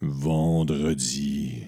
[0.00, 1.66] Vendredi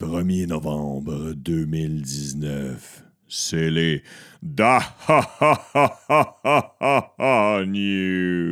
[0.00, 3.04] 1er novembre 2019.
[3.28, 4.02] C'est les
[4.42, 6.40] Da ha ha ha
[6.80, 8.48] ha ha News.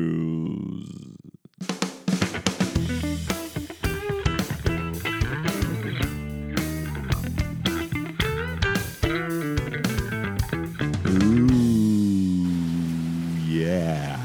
[13.48, 14.18] Yeah.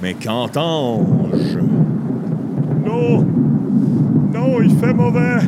[0.00, 1.58] Mais qu'entends-je?
[4.44, 5.38] Non, il fait mauvais!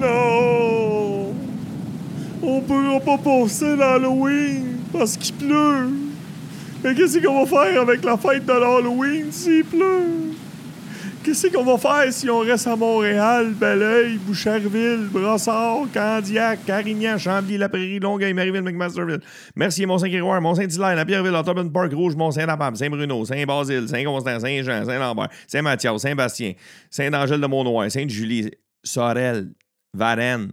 [0.00, 1.32] Non!
[2.42, 5.88] On pourra pas passer l'Halloween parce qu'il pleut!
[6.82, 10.29] Mais qu'est-ce qu'on va faire avec la fête de l'Halloween s'il pleut?
[11.22, 17.58] Qu'est-ce qu'on va faire si on reste à Montréal, Belleuil, Boucherville, Brossard, Candiac, Carignan, Chambly,
[17.58, 19.20] La Prairie, Longueuil, Marieville, McMasterville,
[19.54, 26.00] Mercier, Mont-Saint-Grégoire, Mont-Saint-Hilaire, La Pierreville, Ottoman Park, Rouge, Mont-Saint-Napable, Saint-Bruno, Saint-Basile, Saint-Constant, Saint-Jean, Saint-Lambert, Saint-Mathias,
[26.00, 26.54] Saint-Bastien,
[26.88, 28.50] Saint-Angèle de Mont-Noir, Sainte-Julie,
[28.82, 29.52] Sorel,
[29.92, 30.52] Varennes,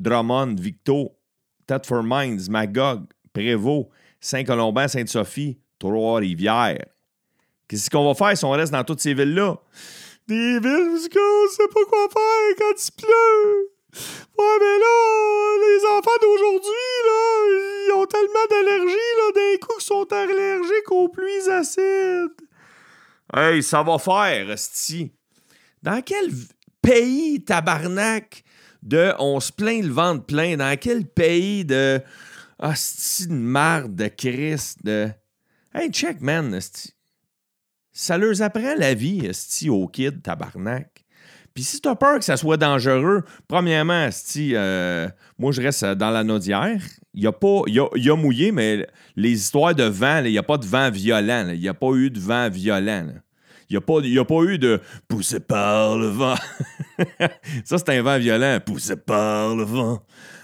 [0.00, 1.12] Drummond, Victo,
[1.66, 6.95] Thetford Mines, Magog, Prévost, Saint-Colomban, Sainte-Sophie, Trois-Rivières.
[7.68, 9.56] Qu'est-ce qu'on va faire si on reste dans toutes ces villes-là?
[10.28, 13.70] Des villes où on sait pas quoi faire quand il pleut.
[14.38, 19.84] Ouais, mais là, les enfants d'aujourd'hui, là, ils ont tellement d'allergies, là, d'un coup, qu'ils
[19.84, 22.46] sont allergiques aux pluies acides.
[23.34, 25.12] Hey, ça va faire, Esti.
[25.82, 26.30] Dans quel
[26.82, 28.44] pays, tabarnak,
[28.82, 30.56] de on se plaint le ventre plein?
[30.56, 32.00] Dans quel pays de.
[32.58, 35.10] Asti de marde, de Christ, de.
[35.74, 36.95] Hey, check, man, Esti.
[37.98, 41.06] Ça leur apprend la vie, Esti, aux kids, tabarnak.
[41.54, 46.10] Puis si t'as peur que ça soit dangereux, premièrement, Esti, euh, moi, je reste dans
[46.10, 46.78] la Naudière.
[47.14, 50.90] Il y a mouillé, mais les histoires de vent, il n'y a pas de vent
[50.90, 51.48] violent.
[51.54, 53.06] Il n'y a pas eu de vent violent.
[53.70, 53.78] Il n'y
[54.18, 56.36] a, pas- eu de «poussé par le vent».
[57.64, 58.58] Ça, c'est un vent violent.
[58.66, 60.02] «Poussé par le vent».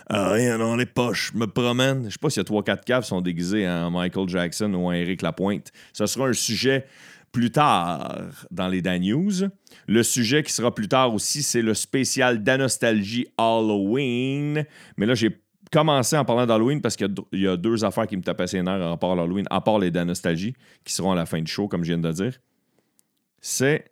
[0.08, 2.04] Ah, rien dans les poches, me promène.
[2.06, 4.92] Je sais pas s'il y a 3-4 caves sont déguisés en Michael Jackson ou en
[4.92, 5.70] Eric Lapointe.
[5.92, 6.86] Ce sera un sujet
[7.32, 9.48] plus tard dans les Dan News.
[9.88, 14.64] Le sujet qui sera plus tard aussi, c'est le spécial d'Anostalgie Halloween.
[14.96, 15.42] Mais là, j'ai
[15.72, 18.86] commencé en parlant d'Halloween parce qu'il y a deux affaires qui me tapaient ses nerfs
[18.86, 20.54] en part l'Halloween, à part les d'Anostalgie,
[20.84, 22.38] qui seront à la fin du show, comme je viens de dire.
[23.40, 23.90] C'est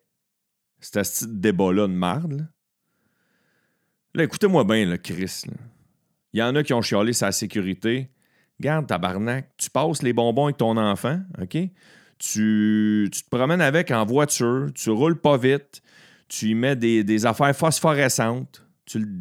[0.79, 2.47] cet débat-là de marde.
[4.15, 5.45] Là, écoutez-moi bien, le Chris.
[6.33, 8.11] Il y en a qui ont chialé sa sécurité.
[8.61, 11.57] Garde, tabarnak, tu passes les bonbons avec ton enfant, OK?
[12.21, 15.83] Tu, tu te promènes avec en voiture, tu roules pas vite,
[16.29, 18.63] tu y mets des, des affaires phosphorescentes,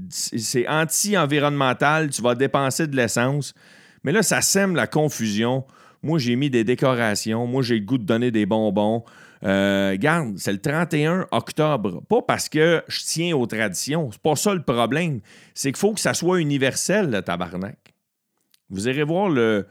[0.09, 3.53] c'est anti-environnemental, tu vas dépenser de l'essence.
[4.03, 5.65] Mais là, ça sème la confusion.
[6.01, 7.45] Moi, j'ai mis des décorations.
[7.45, 9.03] Moi, j'ai le goût de donner des bonbons.
[9.43, 12.01] Euh, garde, c'est le 31 octobre.
[12.07, 14.09] Pas parce que je tiens aux traditions.
[14.11, 15.19] C'est pas ça le problème.
[15.53, 17.77] C'est qu'il faut que ça soit universel, le tabarnak.
[18.69, 19.67] Vous irez voir le,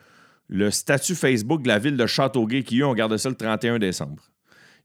[0.48, 3.78] le statut Facebook de la ville de Châteauguay qui, eux, ont gardé ça le 31
[3.78, 4.22] décembre.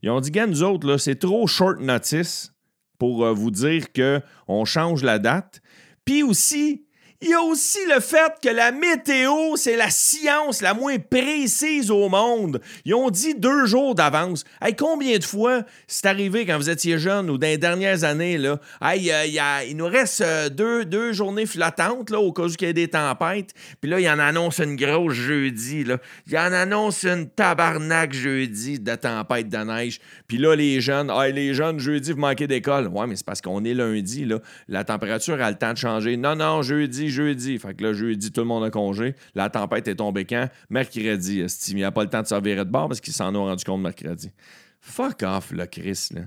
[0.02, 2.52] Ils ont dit, gars, nous autres, c'est trop short notice
[2.98, 5.60] pour euh, vous dire qu'on change la date.
[6.04, 6.83] Puis aussi,
[7.22, 11.90] il y a aussi le fait que la météo, c'est la science la moins précise
[11.90, 12.60] au monde.
[12.84, 14.44] Ils ont dit deux jours d'avance.
[14.60, 18.36] Hey, combien de fois c'est arrivé quand vous étiez jeune ou dans les dernières années,
[18.36, 18.58] là?
[18.82, 22.66] Hey, euh, il nous reste euh, deux, deux journées flottantes, là, au cas où il
[22.66, 23.54] y a des tempêtes.
[23.80, 25.98] Puis là, il en annonce une grosse jeudi, là.
[26.26, 30.00] Il en annonce une tabarnak jeudi de tempête de neige.
[30.28, 32.88] Puis là, les jeunes, hey, les jeunes, jeudi, vous manquez d'école.
[32.88, 34.40] Ouais, mais c'est parce qu'on est lundi, là.
[34.68, 36.16] La température a le temps de changer.
[36.18, 37.58] Non, non, jeudi, jeudi.
[37.58, 39.14] Fait que là, jeudi, tout le monde a congé.
[39.34, 40.48] La tempête est tombée quand?
[40.70, 41.44] Mercredi.
[41.68, 43.44] Il n'y a pas le temps de se revirer de bord parce qu'ils s'en ont
[43.44, 44.30] rendu compte mercredi.
[44.80, 46.22] Fuck off, là, Chris, là.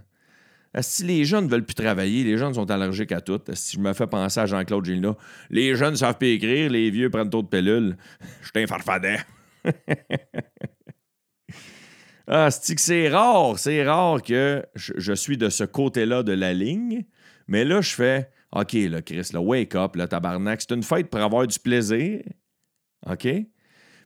[0.82, 3.40] Si les jeunes ne veulent plus travailler, les jeunes sont allergiques à tout.
[3.54, 5.16] Si je me fais penser à Jean-Claude Gélina,
[5.50, 7.98] les jeunes ne savent plus écrire, les vieux prennent trop de pilules.
[8.42, 9.72] Je suis un.
[12.30, 17.06] Ah, c'est rare, c'est rare que je suis de ce côté-là de la ligne.
[17.48, 20.62] Mais là, je fais OK, là, Chris, là, wake up, là, tabarnak.
[20.62, 22.22] C'est une fête pour avoir du plaisir.
[23.06, 23.28] OK?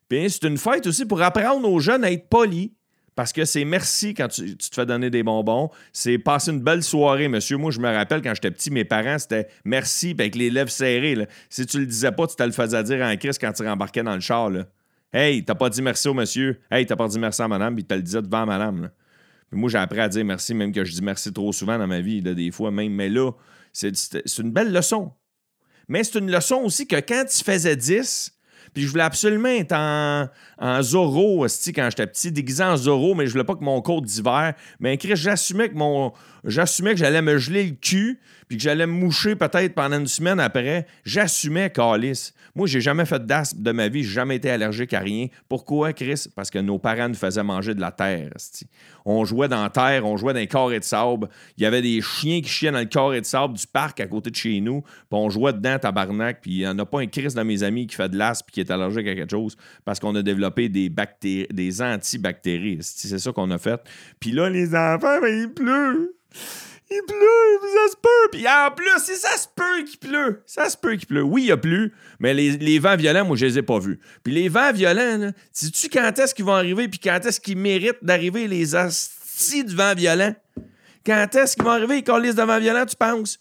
[0.09, 2.71] Puis c'est une fête aussi pour apprendre aux jeunes à être polis.
[3.15, 5.69] Parce que c'est merci quand tu, te fais donner des bonbons.
[5.91, 7.57] C'est passer une belle soirée, monsieur.
[7.57, 10.69] Moi, je me rappelle quand j'étais petit, mes parents, c'était merci, puis avec les lèvres
[10.69, 11.27] serrées.
[11.49, 14.01] Si tu le disais pas, tu te le faisais dire en crise quand tu rembarquais
[14.01, 14.49] dans le char.
[14.49, 14.65] Là.
[15.13, 16.61] Hey, t'as pas dit merci au monsieur.
[16.71, 18.89] Hey, t'as pas dit merci à madame, puis tu le disais devant madame.
[19.49, 21.87] Puis moi, j'ai appris à dire merci, même que je dis merci trop souvent dans
[21.87, 22.93] ma vie, des fois même.
[22.93, 23.31] Mais là,
[23.73, 25.11] c'est une belle leçon.
[25.87, 28.31] Mais c'est une leçon aussi que quand tu faisais 10,
[28.73, 33.27] Puis je voulais absolument être en, en Zorro, quand j'étais petit, déguisé en Zorro, mais
[33.27, 34.53] je voulais pas que mon code d'hiver.
[34.79, 36.13] Mais j'assumais que mon.
[36.43, 40.07] J'assumais que j'allais me geler le cul, puis que j'allais me moucher peut-être pendant une
[40.07, 40.85] semaine après.
[41.05, 42.33] J'assumais, Calis.
[42.53, 45.27] Moi, j'ai jamais fait d'asthme de ma vie, j'ai jamais été allergique à rien.
[45.47, 46.25] Pourquoi, Chris?
[46.35, 48.29] Parce que nos parents nous faisaient manger de la terre.
[49.05, 51.29] On jouait dans la terre, on jouait dans les carrés de sable.
[51.57, 54.07] Il y avait des chiens qui chiaient dans le carré de sable du parc à
[54.07, 54.81] côté de chez nous.
[54.81, 56.41] Puis on jouait dedans, tabarnak.
[56.41, 58.47] Puis il n'y en a pas un Chris de mes amis qui fait de l'asthme
[58.47, 59.55] puis qui est allergique à quelque chose
[59.85, 62.79] parce qu'on a développé des bactéries, des antibactéries.
[62.81, 63.79] C'est ça qu'on a fait.
[64.19, 66.20] Puis là, les enfants, ben, il pleut.
[66.93, 68.29] Il pleut, ça se peut.
[68.33, 70.43] Puis en plus, ça se peut qu'il pleut.
[70.45, 71.23] Ça se peut qu'il pleut.
[71.23, 73.99] Oui, il a plu, mais les, vents violents, moi, je les ai pas vus.
[74.23, 78.03] Puis les vents violents, sais-tu quand est-ce qu'ils vont arriver, puis quand est-ce qu'ils méritent
[78.03, 80.35] d'arriver, les astis de vent violent?
[81.05, 83.39] Quand est-ce qu'ils vont arriver, les colis de vent violent, tu penses?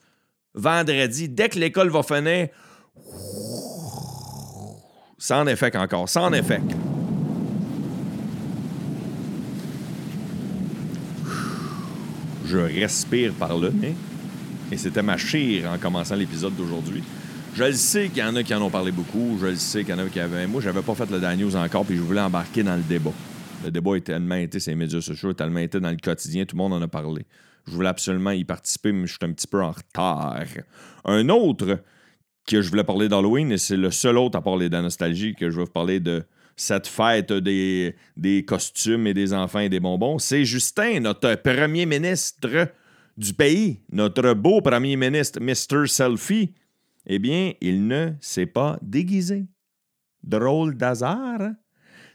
[0.55, 2.49] Vendredi, dès que l'école va finir.
[5.19, 6.61] Sans effet encore, sans effet.
[12.51, 13.95] Je respire par le nez.
[14.73, 17.03] Et c'était ma chire en commençant l'épisode d'aujourd'hui.
[17.55, 19.39] Je le sais qu'il y en a qui en ont parlé beaucoup.
[19.41, 20.47] Je le sais qu'il y en a qui avaient.
[20.47, 23.13] Moi, j'avais pas fait le Daniels encore, puis je voulais embarquer dans le débat.
[23.65, 26.57] Le débat a tellement été sur les médias sociaux, tellement été dans le quotidien, tout
[26.57, 27.27] le monde en a parlé.
[27.67, 30.37] Je voulais absolument y participer, mais je suis un petit peu en retard.
[31.05, 31.79] Un autre
[32.47, 35.35] que je voulais parler d'Halloween, et c'est le seul autre à parler de la nostalgie
[35.35, 36.25] que je veux vous parler de
[36.61, 42.69] cette fête des, costumes et des enfants et des bonbons, c'est Justin, notre premier ministre
[43.17, 45.87] du pays, notre beau premier ministre, Mr.
[45.87, 46.53] Selfie.
[47.07, 49.47] Eh bien, il ne s'est pas déguisé.
[50.23, 51.41] Drôle d'hasard.
[51.41, 51.57] Hein?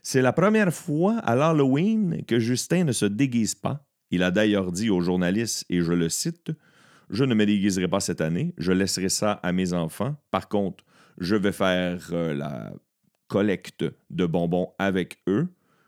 [0.03, 3.83] C'est la première fois à l'Halloween que Justin ne se déguise pas.
[4.11, 6.51] Il a d'ailleurs dit aux journalistes, et je le cite,
[7.09, 10.15] Je ne me déguiserai pas cette année, je laisserai ça à mes enfants.
[10.29, 10.83] Par contre,
[11.17, 12.71] je vais faire euh, la
[13.27, 15.47] collecte de bonbons avec eux,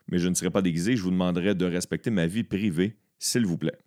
[0.10, 0.96] mais je ne serai pas déguisé.
[0.96, 3.78] Je vous demanderai de respecter ma vie privée, s'il vous plaît.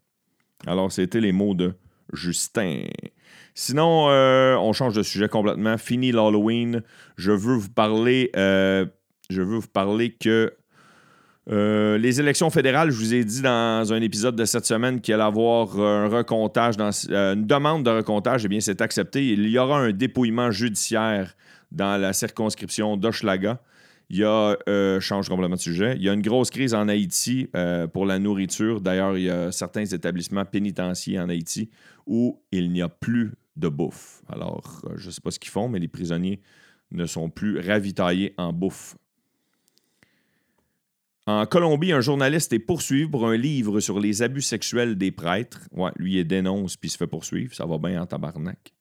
[0.67, 1.75] Alors, c'était les mots de
[2.13, 2.83] Justin.
[3.55, 5.79] Sinon, euh, on change de sujet complètement.
[5.79, 6.83] Fini l'Halloween.
[7.17, 8.31] Je veux vous parler.
[8.37, 8.87] Euh,
[9.29, 10.53] je veux vous parler que
[11.51, 15.15] euh, les élections fédérales, je vous ai dit dans un épisode de cette semaine qu'il
[15.15, 19.27] allait avoir un recomptage, une demande de recomptage, eh bien, c'est accepté.
[19.27, 21.35] Il y aura un dépouillement judiciaire
[21.73, 23.61] dans la circonscription d'Hochelaga.
[24.09, 26.89] Il y a, euh, change complètement de sujet, il y a une grosse crise en
[26.89, 28.81] Haïti euh, pour la nourriture.
[28.81, 31.71] D'ailleurs, il y a certains établissements pénitentiaires en Haïti
[32.07, 34.23] où il n'y a plus de bouffe.
[34.29, 36.41] Alors, euh, je ne sais pas ce qu'ils font, mais les prisonniers
[36.91, 38.97] ne sont plus ravitaillés en bouffe.
[41.29, 45.61] En Colombie, un journaliste est poursuivi pour un livre sur les abus sexuels des prêtres.
[45.71, 47.55] Ouais, lui, il dénonce puis il se fait poursuivre.
[47.55, 48.73] Ça va bien en tabarnak.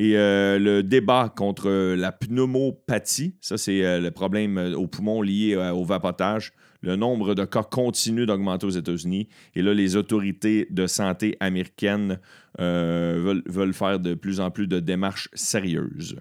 [0.00, 5.22] Et euh, le débat contre la pneumopathie, ça c'est euh, le problème euh, au poumon
[5.22, 6.52] lié au vapotage.
[6.82, 9.28] Le nombre de cas continue d'augmenter aux États-Unis.
[9.56, 12.20] Et là, les autorités de santé américaines
[12.56, 16.14] veulent, veulent, faire de plus en plus de démarches sérieuses.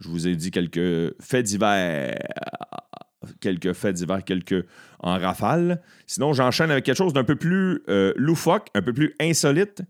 [0.00, 2.16] Je vous ai dit quelques faits divers.
[3.40, 4.64] Quelques faits divers, quelques
[5.00, 5.82] en rafale.
[6.06, 7.82] Sinon, j'enchaîne avec quelque chose d'un peu plus
[8.16, 9.82] loufoque, un peu plus insolite.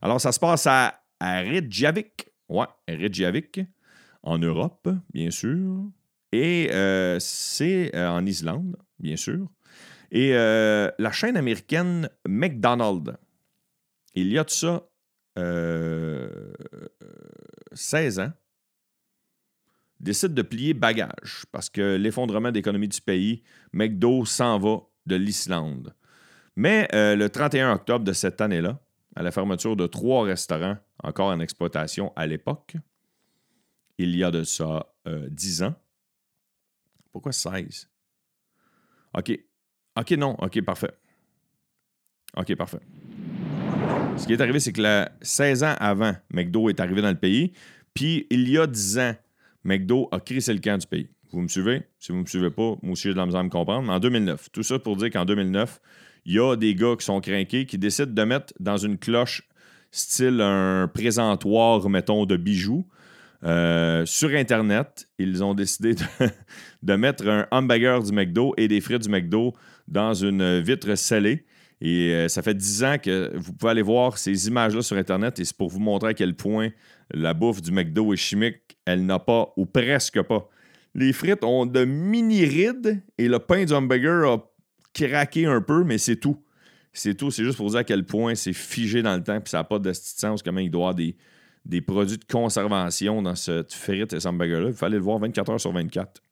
[0.00, 3.60] Alors, ça se passe à, à Reykjavik, Ouais, Reykjavik,
[4.22, 5.90] en Europe, bien sûr.
[6.32, 9.48] Et euh, c'est euh, en Islande, bien sûr.
[10.10, 13.12] Et euh, la chaîne américaine McDonald's,
[14.14, 14.84] il y a de ça
[17.72, 18.32] 16 ans,
[20.00, 25.94] décide de plier bagage parce que l'effondrement d'économie du pays, McDo s'en va de l'Islande.
[26.56, 28.80] Mais le 31 octobre de cette année-là,
[29.18, 32.76] à la fermeture de trois restaurants encore en exploitation à l'époque,
[33.98, 35.74] il y a de ça euh, 10 ans.
[37.10, 37.90] Pourquoi 16?
[39.14, 39.36] OK.
[39.98, 40.36] OK, non.
[40.38, 40.92] OK, parfait.
[42.36, 42.78] OK, parfait.
[44.16, 47.18] Ce qui est arrivé, c'est que la 16 ans avant, McDo est arrivé dans le
[47.18, 47.52] pays.
[47.94, 49.16] Puis, il y a 10 ans,
[49.64, 51.08] McDo a crissé le camp du pays.
[51.32, 51.82] Vous me suivez?
[51.98, 53.88] Si vous ne me suivez pas, moi aussi, j'ai de la misère à me comprendre.
[53.88, 55.80] Mais en 2009, tout ça pour dire qu'en 2009,
[56.28, 59.48] il y a des gars qui sont craqués, qui décident de mettre dans une cloche
[59.90, 62.86] style un présentoir, mettons, de bijoux.
[63.44, 65.94] Euh, sur Internet, ils ont décidé
[66.82, 69.54] de, mettre un hamburger du McDo et des frites du McDo
[69.88, 71.46] dans une vitre scellée.
[71.80, 75.38] Et euh, ça fait 10 ans que vous pouvez aller voir ces images-là sur Internet
[75.38, 76.68] et c'est pour vous montrer à quel point
[77.10, 78.76] la bouffe du McDo est chimique.
[78.84, 80.46] Elle n'a pas, ou presque pas.
[80.94, 84.47] Les frites ont de mini-rides et le pain du hamburger a
[85.06, 86.42] craquer un peu, mais c'est tout.
[86.92, 87.30] C'est tout.
[87.30, 89.64] C'est juste pour dire à quel point c'est figé dans le temps, puis ça n'a
[89.64, 91.16] pas de sens, comment il doit avoir des,
[91.64, 94.68] des produits de conservation dans cette frite et hamburger-là.
[94.68, 96.22] Il fallait le voir 24 heures sur 24.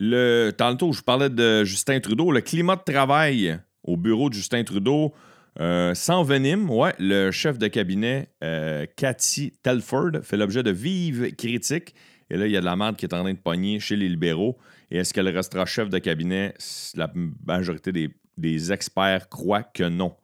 [0.00, 2.30] Le, tantôt, je parlais de Justin Trudeau.
[2.30, 5.12] Le climat de travail au bureau de Justin Trudeau
[5.60, 6.70] euh, s'envenime.
[6.70, 11.94] Ouais, le chef de cabinet, euh, Cathy Telford, fait l'objet de vives critiques
[12.30, 13.96] et là, il y a de la merde qui est en train de pogner chez
[13.96, 14.58] les libéraux.
[14.90, 16.54] Et est-ce qu'elle restera chef de cabinet?
[16.94, 17.10] La
[17.46, 17.92] majorité
[18.36, 20.14] des, experts croient que non.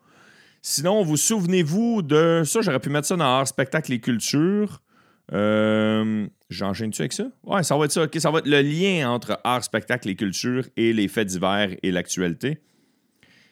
[0.62, 2.61] Sinon, vous souvenez-vous de ça?
[2.62, 4.80] J'aurais pu mettre ça dans Art, Spectacle et Culture.
[5.32, 7.25] Euh, J'enchaîne-tu avec ça?
[7.42, 8.06] Ouais, ça va être ça.
[8.16, 11.90] ça va être le lien entre art, spectacle et culture et les faits divers et
[11.90, 12.61] l'actualité.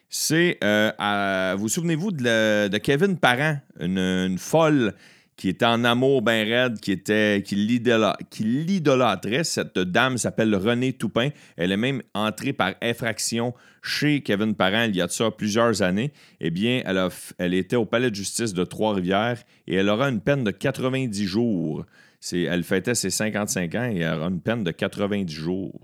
[0.09, 4.95] C'est, euh, vous souvenez-vous de, Kevin Parent, une, folle
[5.37, 9.45] qui était en amour bien raide, qui, était, qui, l'idolâtrait.
[9.45, 11.31] Cette dame s'appelle Renée Toupin.
[11.57, 15.83] Elle est même entrée par effraction chez Kevin Parent il y a de ça plusieurs
[15.83, 16.13] années.
[16.41, 17.09] Eh bien, elle, a,
[17.39, 21.25] elle était au palais de justice de Trois-Rivières et elle aura une peine de 90
[21.27, 21.85] jours
[22.33, 25.81] elle fêtait ses 55 ans et elle aura une peine de 90 jours.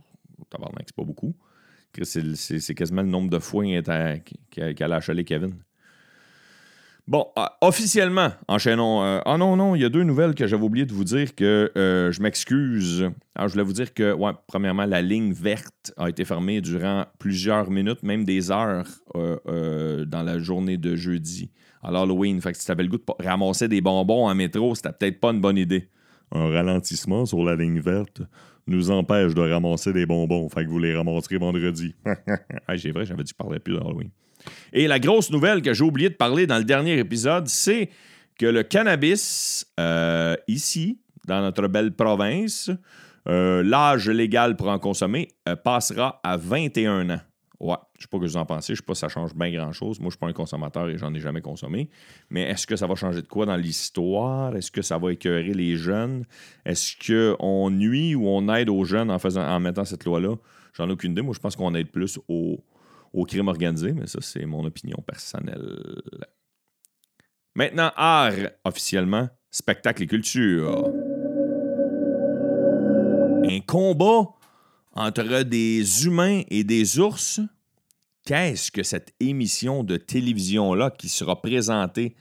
[0.50, 1.35] c'est pas beaucoup.
[2.02, 3.64] C'est quasiment le nombre de fois
[4.50, 5.55] qu'elle a achalé Kevin.
[7.09, 9.03] Bon, euh, officiellement, enchaînons.
[9.03, 11.35] Euh, ah non, non, il y a deux nouvelles que j'avais oublié de vous dire
[11.35, 13.11] que euh, je m'excuse.
[13.35, 17.07] Alors, je voulais vous dire que, ouais, premièrement, la ligne verte a été fermée durant
[17.19, 18.85] plusieurs minutes, même des heures
[19.15, 21.50] dans la journée de jeudi
[21.83, 22.43] à l'Halloween.
[22.43, 25.19] Fait que si tu avais le goût de ramasser des bonbons en métro, c'était peut-être
[25.19, 25.88] pas une bonne idée
[26.33, 28.23] un ralentissement sur la ligne verte
[28.67, 30.49] nous empêche de ramasser des bonbons.
[30.50, 31.95] Fait que vous les ramasserez vendredi.
[32.05, 34.11] ah, c'est vrai, j'avais dit que je plus d'Halloween.
[34.73, 37.90] Et la grosse nouvelle que j'ai oublié de parler dans le dernier épisode, c'est
[38.38, 42.71] que le cannabis, euh, ici, dans notre belle province,
[43.28, 47.21] euh, l'âge légal pour en consommer euh, passera à 21 ans.
[47.61, 48.75] Ouais, je sais pas ce que vous en pensez.
[48.75, 49.99] Je sais pas si ça change bien grand-chose.
[49.99, 51.90] Moi, je suis pas un consommateur et j'en ai jamais consommé.
[52.31, 54.55] Mais est-ce que ça va changer de quoi dans l'histoire?
[54.55, 56.25] Est-ce que ça va écœurer les jeunes?
[56.64, 60.37] Est-ce qu'on nuit ou on aide aux jeunes en, faisant, en mettant cette loi-là?
[60.75, 61.23] J'en ai aucune idée.
[61.23, 62.61] Moi, je pense qu'on aide plus au,
[63.12, 66.03] au crime organisé, mais ça, c'est mon opinion personnelle.
[67.55, 70.93] Maintenant, art, officiellement, spectacle et culture.
[73.45, 74.29] Un combat
[74.93, 77.41] entre des humains et des ours,
[78.25, 82.15] qu'est-ce que cette émission de télévision-là qui sera présentée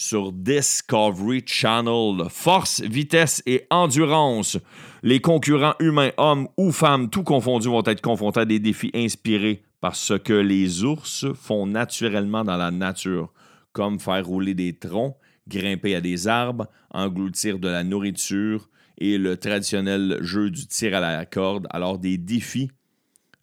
[0.00, 2.24] sur Discovery Channel.
[2.30, 4.56] Force, vitesse et endurance.
[5.02, 9.62] Les concurrents humains, hommes ou femmes, tout confondus, vont être confrontés à des défis inspirés
[9.82, 13.30] par ce que les ours font naturellement dans la nature,
[13.72, 15.16] comme faire rouler des troncs,
[15.46, 21.00] grimper à des arbres, engloutir de la nourriture, et le traditionnel jeu du tir à
[21.00, 21.66] la corde.
[21.68, 22.70] Alors des défis.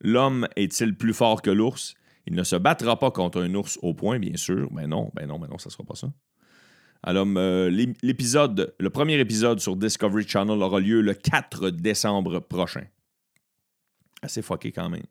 [0.02, 1.94] L'homme est-il plus fort que l'ours?
[2.26, 4.70] Il ne se battra pas contre un ours au point, bien sûr.
[4.72, 6.12] Mais non, ben non, ben non, ça ne sera pas ça.
[7.08, 7.70] Alors, euh,
[8.04, 12.84] l'épisode, le premier épisode sur Discovery Channel aura lieu le 4 décembre prochain.
[14.22, 15.06] Assez fucké quand même.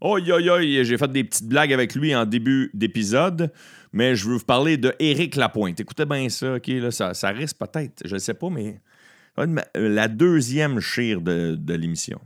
[0.00, 3.52] Oh, yo, yo, j'ai fait des petites blagues avec lui en début d'épisode,
[3.92, 5.78] mais je veux vous parler de Éric Lapointe.
[5.80, 8.80] Écoutez bien ça, OK, là, ça, ça risque peut-être, je ne sais pas, mais
[9.74, 12.22] la deuxième chire de, l'émission.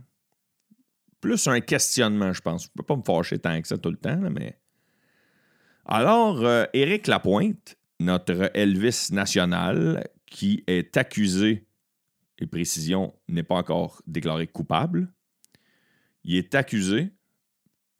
[1.19, 2.63] Plus un questionnement, je pense.
[2.63, 4.57] Je ne peux pas me fâcher tant que ça tout le temps, mais.
[5.85, 11.67] Alors, euh, Éric Lapointe, notre Elvis national, qui est accusé,
[12.39, 15.11] et précision, n'est pas encore déclaré coupable.
[16.23, 17.11] Il est accusé,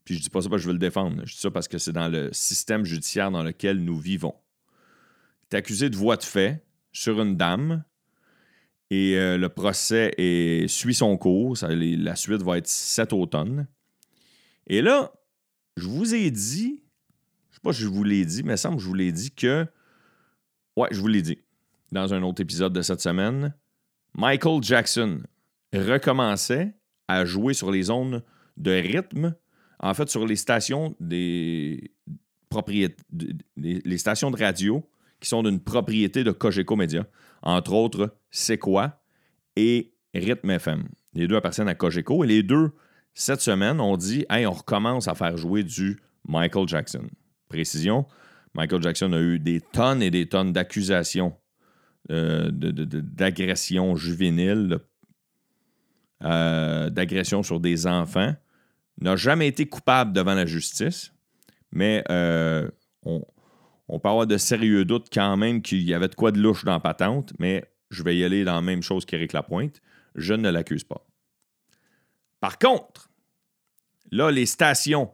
[0.04, 1.68] puis je dis pas ça parce que je veux le défendre, je dis ça parce
[1.68, 4.36] que c'est dans le système judiciaire dans lequel nous vivons.
[5.44, 7.84] Il est accusé de voie de fait sur une dame
[8.90, 10.14] et euh, le procès
[10.68, 11.58] suit son cours.
[11.62, 13.68] la suite va être cet automne.
[14.68, 15.14] Et là,
[15.78, 16.84] je vous ai dit,
[17.50, 19.12] je sais pas si je vous l'ai dit, mais il semble que je vous l'ai
[19.12, 19.66] dit que.
[20.78, 21.40] Ouais, je vous l'ai dit.
[21.92, 23.56] Dans un autre épisode de cette semaine,
[24.14, 25.24] Michael Jackson
[25.74, 26.76] recommençait
[27.08, 28.22] à jouer sur les zones
[28.58, 29.36] de rythme,
[29.80, 31.92] en fait, sur les stations des
[33.98, 34.88] stations de radio
[35.20, 37.08] qui sont d'une propriété de Cogeco Media
[37.42, 39.02] entre autres C'est quoi?
[39.56, 40.88] et Rhythm FM.
[41.14, 42.72] Les deux appartiennent à Cogeco et les deux,
[43.16, 47.08] cette semaine, ont dit Hey, on recommence à faire jouer du Michael Jackson.
[47.50, 48.06] Précision
[48.58, 51.34] Michael Jackson a eu des tonnes et des tonnes d'accusations
[52.12, 54.80] euh, d'agression juvénile,
[56.20, 58.36] d'agression sur des enfants.
[59.00, 61.14] N'a jamais été coupable devant la justice,
[61.72, 62.68] mais euh,
[63.04, 63.24] on,
[63.88, 66.66] on peut avoir de sérieux doutes quand même qu'il y avait de quoi de louche
[66.66, 69.82] dans patente, mais je vais y aller dans la même chose qu'Éric Lapointe.
[70.16, 71.06] Je ne l'accuse pas.
[72.40, 73.10] Par contre,
[74.12, 75.12] là, les stations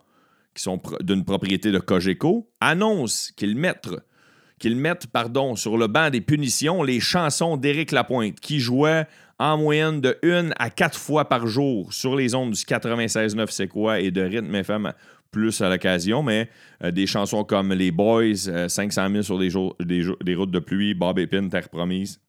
[0.53, 6.83] qui sont d'une propriété de Cogeco annoncent qu'ils mettent, pardon, sur le banc des punitions
[6.83, 9.05] les chansons d'Éric Lapointe, qui jouait
[9.39, 13.67] en moyenne de une à quatre fois par jour sur les ondes du 96.9 C'est
[13.67, 14.93] quoi et de Rythme FM
[15.33, 16.47] plus à l'occasion, mais
[16.83, 20.59] euh, des chansons comme Les Boys, 500 euh, 000 sur des, jours, des, routes de
[20.59, 22.21] pluie, Bob Épine, Terre Promise,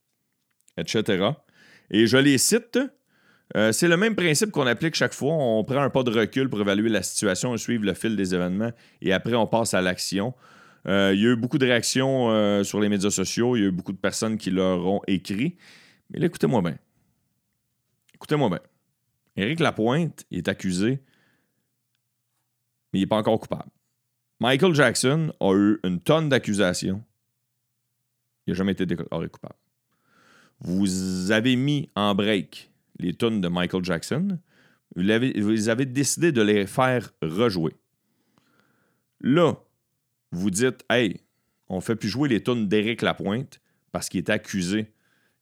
[0.76, 1.28] etc.
[1.90, 2.78] Et je les cite.
[3.56, 5.34] Euh, c'est le même principe qu'on applique chaque fois.
[5.34, 8.34] On prend un pas de recul pour évaluer la situation et suivre le fil des
[8.34, 8.72] événements.
[9.02, 10.34] Et après, on passe à l'action.
[10.86, 13.56] il y a eu beaucoup de réactions sur les médias sociaux.
[13.56, 15.56] Il y a eu beaucoup de personnes qui leur ont écrit.
[16.10, 16.76] Mais là, écoutez-moi bien.
[18.14, 18.60] Écoutez-moi bien.
[19.36, 21.02] Éric Lapointe est accusé,
[22.92, 23.70] mais il n'est pas encore coupable.
[24.40, 27.02] Michael Jackson a eu une tonne d'accusations.
[28.46, 29.56] Il n'a jamais été déclaré coupable.
[30.60, 34.38] Vous avez mis en break les tonnes de Michael Jackson.
[34.94, 37.74] Vous avez, décidé de les faire rejouer.
[39.20, 39.54] Là,
[40.30, 41.20] vous dites, hey,
[41.68, 43.60] on ne fait plus jouer les tonnes d'Éric Lapointe
[43.90, 44.92] parce qu'il est accusé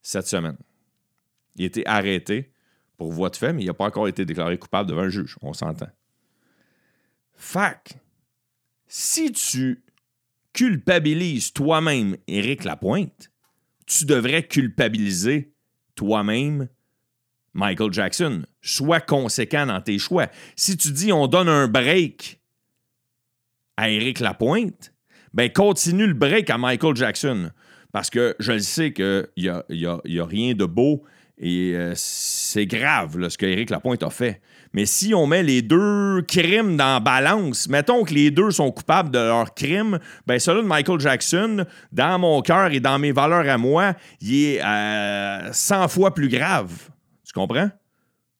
[0.01, 0.57] cette semaine.
[1.55, 2.51] Il a été arrêté
[2.97, 5.37] pour voie de fait, mais il n'a pas encore été déclaré coupable devant un juge.
[5.41, 5.89] On s'entend.
[7.35, 7.97] Fac,
[8.87, 9.83] si tu
[10.53, 13.31] culpabilises toi-même Éric Lapointe,
[13.85, 15.53] tu devrais culpabiliser
[15.95, 16.69] toi-même
[17.53, 18.43] Michael Jackson.
[18.61, 20.27] Sois conséquent dans tes choix.
[20.55, 22.39] Si tu dis on donne un break
[23.77, 24.93] à Éric Lapointe,
[25.33, 27.51] ben continue le break à Michael Jackson.
[27.91, 31.03] Parce que je le sais qu'il n'y a, y a, rien de beau
[31.37, 34.41] et euh, c'est grave ce qu'Éric Lapointe a fait.
[34.73, 38.71] Mais si on met les deux crimes dans la balance, mettons que les deux sont
[38.71, 43.11] coupables de leurs crimes, ben celui de Michael Jackson, dans mon cœur et dans mes
[43.11, 46.89] valeurs à moi, il est 100 euh, fois plus grave.
[47.33, 47.69] Tu comprends?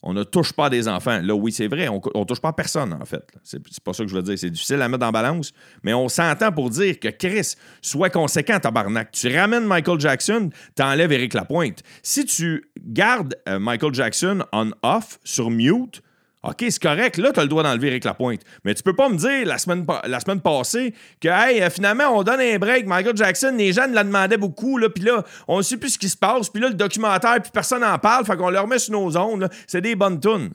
[0.06, 1.22] On ne touche pas des enfants.
[1.24, 3.26] Là, oui, c'est vrai, on ne touche pas personne, en fait.
[3.42, 4.38] C'est pas ça que je veux dire.
[4.38, 8.60] C'est difficile à mettre en balance, mais on s'entend pour dire que Chris, soit conséquent,
[8.60, 9.12] tabarnak.
[9.12, 11.84] Tu ramènes Michael Jackson, tu enlèves Eric Lapointe.
[12.02, 16.03] Si tu gardes euh, Michael Jackson on-off, sur mute,
[16.44, 18.42] OK, c'est correct, là, tu as le droit d'enlever Eric Lapointe.
[18.66, 22.10] Mais tu peux pas me dire la semaine, la semaine passée que, hey, euh, finalement,
[22.10, 22.86] on donne un break.
[22.86, 25.98] Michael Jackson, les gens la demandaient beaucoup, là, puis là, on ne sait plus ce
[25.98, 28.78] qui se passe, puis là, le documentaire, puis personne n'en parle, fait qu'on le remet
[28.78, 29.50] sur nos ondes.
[29.68, 30.52] C'est des bonnes tunes.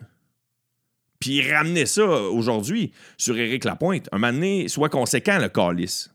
[1.20, 6.10] Puis ramener ça aujourd'hui sur Eric Lapointe, un moment donné, soit conséquent, le calice.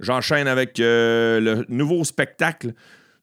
[0.00, 2.74] J'enchaîne avec euh, le nouveau spectacle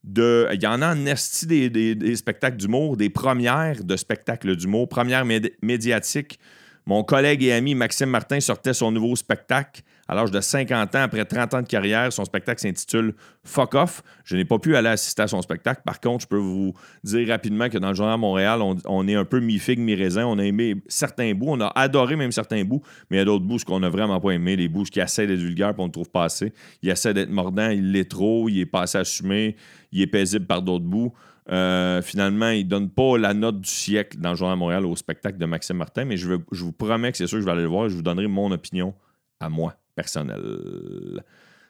[0.04, 5.26] Il y en a en esti des, spectacles d'humour, des premières de spectacles d'humour, première
[5.62, 6.40] médiatique.
[6.86, 11.04] Mon collègue et ami Maxime Martin sortait son nouveau spectacle à l'âge de 50 ans,
[11.04, 12.12] après 30 ans de carrière.
[12.12, 14.04] Son spectacle s'intitule Fuck Off.
[14.26, 15.84] Je n'ai pas pu aller assister à son spectacle.
[15.86, 16.74] Par contre, je peux vous
[17.06, 20.26] dire rapidement que dans le Journal Montréal, on, est un peu mi-figue, mi-raisin.
[20.26, 21.52] On a aimé certains bouts.
[21.52, 24.19] On a adoré même certains bouts, mais il y a d'autres bouts qu'on n'a vraiment
[24.19, 24.58] pas aimé.
[24.58, 26.52] Les bouts qui essaient d'être vulgaires et on ne trouve pas assez.
[26.82, 29.56] Il essaie d'être mordant, il l'est trop, il est pas assez assumé,
[29.93, 31.13] il est paisible par d'autres bouts.
[31.50, 34.95] Euh, finalement, il ne donne pas la note du siècle dans le Journal Montréal au
[34.97, 37.54] spectacle de Maxime Martin, mais je, je vous promets que c'est sûr que je vais
[37.54, 38.93] aller le voir et je vous donnerai mon opinion
[39.39, 41.23] à moi personnel.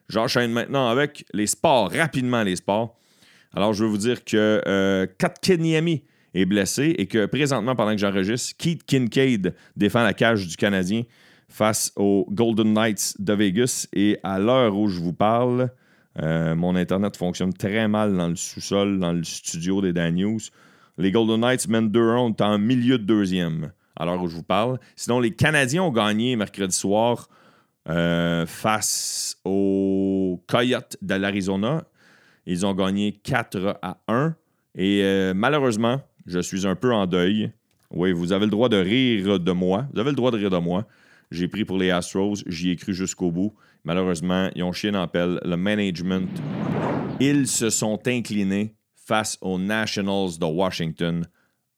[0.09, 2.97] J'enchaîne maintenant avec les sports, rapidement les sports.
[3.53, 5.05] Alors, je veux vous dire que euh,
[6.33, 11.03] est blessé et que présentement, pendant que j'enregistre, Keith Kincaid défend la cage du Canadien
[11.49, 13.87] face aux Golden Knights de Vegas.
[13.93, 15.69] Et à l'heure où je vous parle,
[16.21, 20.39] euh, mon Internet fonctionne très mal dans le sous-sol, dans le studio des Dan News.
[20.97, 24.79] Les Golden Knights mènent 2-1, en milieu de deuxième à l'heure où je vous parle.
[24.95, 27.27] Sinon, les Canadiens ont gagné mercredi soir
[27.89, 31.83] euh, face aux Coyotes de l'Arizona.
[32.45, 34.35] Ils ont gagné 4 à 1.
[34.75, 37.51] Et euh, malheureusement, je suis un peu en deuil.
[37.91, 39.87] Oui, vous avez le droit de rire de moi.
[39.93, 40.85] Vous avez le droit de rire de moi.
[41.31, 42.43] J'ai pris pour les Astros.
[42.45, 43.53] J'y ai cru jusqu'au bout.
[43.83, 46.29] Malheureusement, ils ont chié dans le management.
[47.19, 51.25] Ils se sont inclinés face aux Nationals de Washington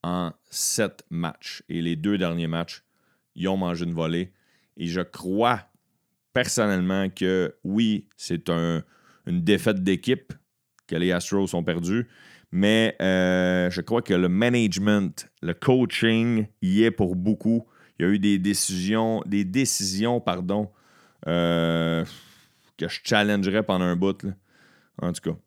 [0.03, 1.63] en sept matchs.
[1.69, 2.83] Et les deux derniers matchs,
[3.35, 4.33] ils ont mangé une volée.
[4.77, 5.61] Et je crois
[6.33, 8.83] personnellement que oui, c'est un,
[9.25, 10.33] une défaite d'équipe
[10.87, 12.07] que les Astros ont perdu,
[12.51, 17.65] mais euh, je crois que le management, le coaching y est pour beaucoup.
[17.97, 20.69] Il y a eu des décisions, des décisions, pardon,
[21.27, 22.03] euh,
[22.77, 24.25] que je challengerais pendant un bout.
[25.01, 25.37] En tout cas,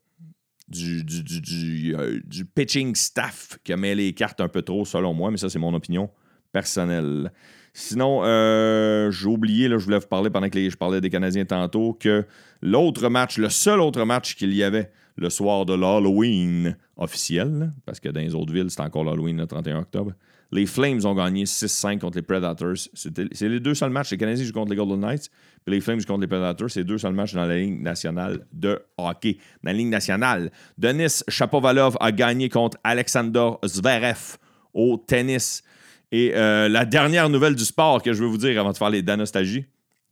[0.67, 5.13] du, du, euh, du, pitching staff qui a mis les cartes un peu trop, selon
[5.13, 6.09] moi, mais ça, c'est mon opinion
[6.51, 7.31] personnelle.
[7.79, 11.45] Sinon, euh, j'ai oublié, là, je voulais vous parler pendant que je parlais des Canadiens
[11.45, 12.25] tantôt, que
[12.63, 17.99] l'autre match, le seul autre match qu'il y avait le soir de l'Halloween officiel, parce
[17.99, 20.13] que dans les autres villes, c'est encore l'Halloween le 31 octobre,
[20.51, 22.77] Les Flames ont gagné 6-5 contre les Predators.
[22.95, 24.09] C'est les deux seuls matchs.
[24.09, 25.29] Les Canadiens jouent contre les Golden Knights,
[25.63, 26.71] puis les Flames contre les Predators.
[26.71, 29.37] C'est les deux seuls matchs dans la Ligue nationale de hockey.
[29.61, 34.37] Dans la Ligue nationale, Denis Chapovalov a gagné contre Alexander Zverev
[34.73, 35.63] au tennis.
[36.11, 38.89] Et euh, la dernière nouvelle du sport que je veux vous dire avant de faire
[38.89, 39.65] les danostalgies,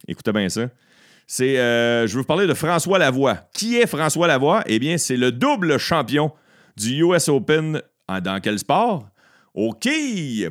[0.07, 0.69] écoutez bien ça,
[1.27, 3.35] c'est, euh, je veux vous parler de François Lavoie.
[3.53, 4.63] Qui est François Lavoie?
[4.67, 6.31] Eh bien, c'est le double champion
[6.77, 7.81] du US Open.
[8.07, 9.09] Dans quel sport?
[9.55, 9.87] OK,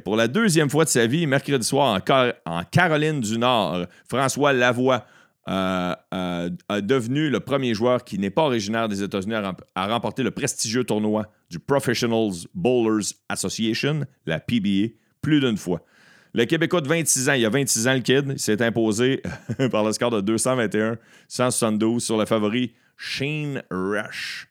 [0.03, 2.01] pour la deuxième fois de sa vie, mercredi soir
[2.47, 5.05] en, Caroline du Nord, François Lavoie
[5.47, 9.35] euh, euh, a devenu le premier joueur qui n'est pas originaire des États-Unis
[9.75, 15.81] à, remporter le prestigieux tournoi du Professionals Bowlers Association, la PBA, plus d'une fois.
[16.35, 19.23] Le Québécois de 26 ans, il y a 26 ans, le kid, s'est imposé
[19.71, 24.49] par le score de 221-172 sur le favori Shane Rush.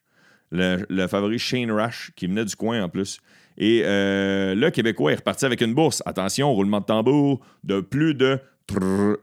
[0.52, 3.20] Le, favori Shane Rush, qui venait du coin en plus.
[3.58, 6.02] Et euh, le Québécois est reparti avec une bourse.
[6.06, 9.20] Attention, roulement de tambour de plus de 30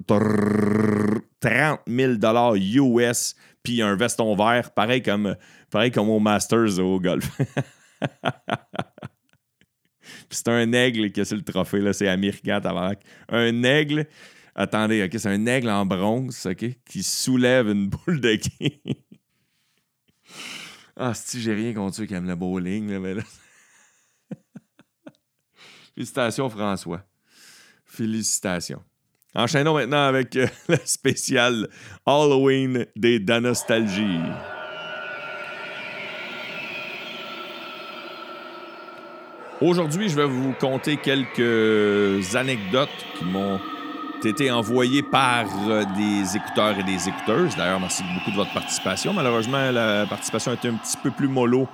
[1.89, 2.13] 000
[2.99, 5.35] US, puis un veston vert, pareil comme,
[5.71, 7.29] pareil comme au Masters au golf.
[10.31, 12.61] c'est un aigle qui a sur le trophée, là, c'est américain,
[13.29, 14.07] Un aigle,
[14.55, 18.81] attendez, ok, c'est un aigle en bronze, ok, qui soulève une boule de quai.
[20.97, 23.23] ah, si j'ai rien contre ceux qui aiment le bowling, là, mais là.
[25.95, 27.03] Félicitations, François.
[27.85, 28.83] Félicitations.
[29.35, 31.69] Enchaînons maintenant avec euh, le spécial
[32.07, 34.21] Halloween des Danostalgies.
[39.61, 43.61] Aujourd'hui, je vais vous conter quelques anecdotes qui m'ont
[44.25, 47.57] été envoyées par euh, des écouteurs et des écouteuses.
[47.57, 49.12] D'ailleurs, merci beaucoup de votre participation.
[49.12, 51.68] Malheureusement, la participation était un petit peu plus mollo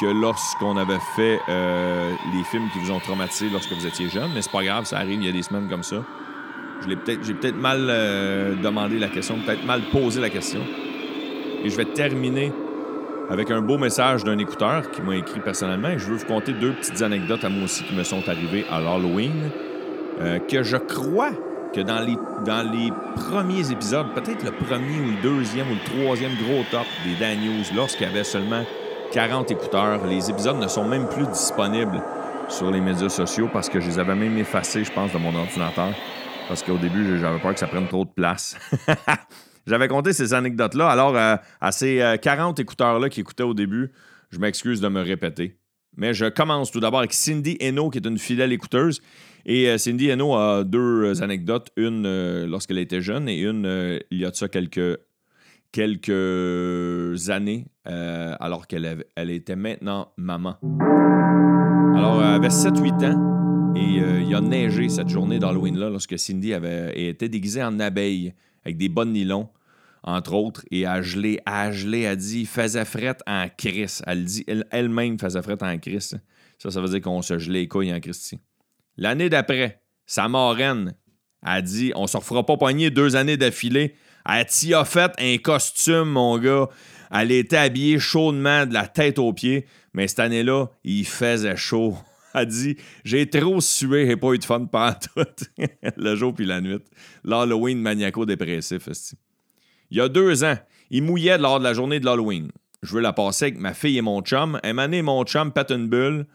[0.00, 4.32] que lorsqu'on avait fait euh, les films qui vous ont traumatisé lorsque vous étiez jeune.
[4.34, 6.02] Mais c'est pas grave, ça arrive, il y a des semaines comme ça.
[6.88, 10.60] J'ai peut-être mal euh, demandé la question, peut-être mal posé la question.
[11.62, 12.52] Et je vais terminer
[13.30, 15.90] avec un beau message d'un écouteur qui m'a écrit personnellement.
[15.96, 18.80] je veux vous conter deux petites anecdotes à moi aussi qui me sont arrivées à
[18.80, 19.50] l'Halloween.
[20.20, 21.30] Euh, que je crois
[21.72, 26.02] que dans les, dans les premiers épisodes, peut-être le premier ou le deuxième ou le
[26.02, 28.64] troisième gros top des Dan News, lorsqu'il y avait seulement
[29.12, 32.02] 40 écouteurs, les épisodes ne sont même plus disponibles
[32.48, 35.34] sur les médias sociaux parce que je les avais même effacés, je pense, de mon
[35.34, 35.90] ordinateur.
[36.48, 38.56] Parce qu'au début, j'avais peur que ça prenne trop de place.
[39.68, 40.88] J'avais compté ces anecdotes-là.
[40.88, 43.92] Alors, euh, à ces 40 euh, écouteurs-là qui écoutaient au début,
[44.30, 45.58] je m'excuse de me répéter.
[45.94, 49.02] Mais je commence tout d'abord avec Cindy Eno, qui est une fidèle écouteuse.
[49.44, 54.24] Et euh, Cindy Eno a deux anecdotes, une lorsqu'elle était jeune et une il y
[54.24, 54.98] a de ça quelques,
[55.70, 60.56] quelques années, alors qu'elle elle était maintenant maman.
[61.94, 67.08] Alors, elle avait 7-8 ans et il a neigé cette journée d'Halloween-là lorsque Cindy avait
[67.08, 68.32] été déguisée en abeille
[68.64, 69.48] avec des bonnes nylons
[70.02, 74.02] entre autres, et à geler, à geler, elle dit, faisait frette en crise.
[74.06, 76.18] Elle dit, elle-même faisait frette en crise.
[76.58, 78.40] Ça, ça veut dire qu'on se gelait les couilles en Christie.
[78.96, 80.94] L'année d'après, sa marraine
[81.42, 83.94] a dit, on se refera pas poigner deux années d'affilée.
[84.28, 86.68] Elle t'y a fait un costume, mon gars.
[87.10, 91.96] Elle était habillée chaudement de la tête aux pieds, mais cette année-là, il faisait chaud.
[92.34, 95.24] Elle dit J'ai trop sué, j'ai pas eu de fun pendant tout.
[95.96, 96.78] le jour puis la nuit.
[97.24, 98.88] L'Halloween maniaco-dépressif.
[99.90, 100.56] Il y a deux ans,
[100.90, 102.50] il mouillait lors de la journée de l'Halloween.
[102.82, 104.60] Je veux la passer avec ma fille et mon chum.
[104.62, 106.26] Un moment mon chum pète une bulle,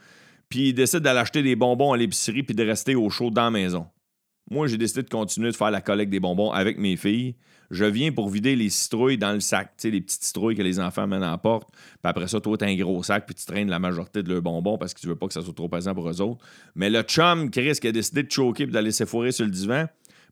[0.49, 3.45] puis il décide d'aller acheter des bonbons à l'épicerie puis de rester au chaud dans
[3.45, 3.87] la maison.
[4.51, 7.35] Moi, j'ai décidé de continuer de faire la collecte des bonbons avec mes filles.
[7.71, 10.79] Je viens pour vider les citrouilles dans le sac, tu les petites citrouilles que les
[10.79, 11.69] enfants mènent en porte.
[11.71, 14.41] Puis après ça, toi, t'as un gros sac, puis tu traînes la majorité de leurs
[14.41, 16.45] bonbons parce que tu veux pas que ça soit trop pesant pour eux autres.
[16.75, 19.85] Mais le chum, Chris, qui a décidé de choquer puis d'aller s'effoirer sur le divan,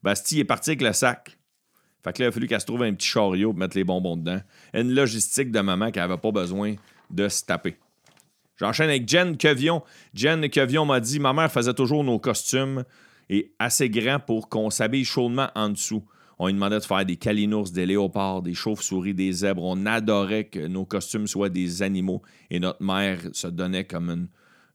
[0.04, 1.38] Basti est parti avec le sac.
[2.04, 3.84] Fait que là, il a fallu qu'elle se trouve un petit chariot pour mettre les
[3.84, 4.42] bonbons dedans.
[4.74, 6.76] Une logistique de maman qui n'avait pas besoin
[7.10, 7.78] de se taper.
[8.58, 9.84] J'enchaîne avec Jen Kevion.
[10.14, 12.84] Jen Kevion m'a dit Ma mère faisait toujours nos costumes
[13.30, 16.04] et assez grands pour qu'on s'habille chaudement en dessous.
[16.38, 19.64] On lui demandait de faire des calinours, des léopards, des chauves-souris, des zèbres.
[19.64, 24.28] On adorait que nos costumes soient des animaux et notre mère se donnait comme une,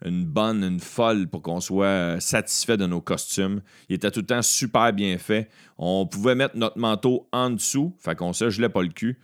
[0.05, 3.63] une bonne, une folle pour qu'on soit satisfait de nos costumes.
[3.89, 5.49] Il était tout le temps super bien fait.
[5.79, 9.19] On pouvait mettre notre manteau en dessous, fait qu'on se gelait pas le cul.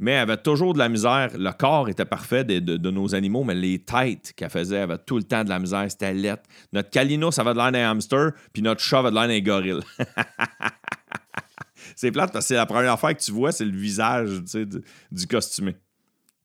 [0.00, 1.30] Mais elle avait toujours de la misère.
[1.36, 5.24] Le corps était parfait de, nos animaux, mais les têtes qu'elle faisait avaient tout le
[5.24, 5.86] temps de la misère.
[5.90, 6.44] C'était lettre.
[6.72, 9.40] Notre calino, ça avait de l'air d'un hamster, puis notre chat avait de l'air d'un
[9.40, 9.80] gorille.
[11.96, 14.66] c'est plate parce que c'est la première fois que tu vois, c'est le visage du,
[15.10, 15.74] du costumé.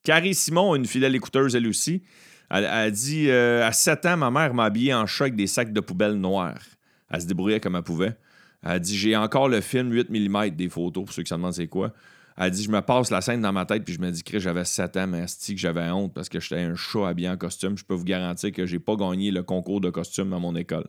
[0.03, 2.03] Carrie Simon, une fidèle écouteuse elle aussi,
[2.55, 5.73] Elle, a dit euh, À 7 ans, ma mère m'a habillé en avec des sacs
[5.73, 6.61] de poubelle noirs.
[7.09, 8.15] Elle se débrouillait comme elle pouvait.
[8.61, 11.33] Elle a dit J'ai encore le film 8 mm des photos, pour ceux qui se
[11.33, 11.93] demandent c'est quoi.
[12.37, 14.37] Elle dit Je me passe la scène dans ma tête, puis je me dis que
[14.37, 17.75] j'avais 7 ans, mais que j'avais honte parce que j'étais un chat habillé en costume.
[17.75, 20.85] Je peux vous garantir que j'ai pas gagné le concours de costume dans mon école.